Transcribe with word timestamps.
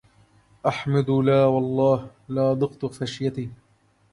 أأحمد 0.65 1.09
لا 1.09 1.45
والله 1.45 2.11
لا 2.29 2.53
ذقت 2.53 2.85
فيشتي 2.85 3.49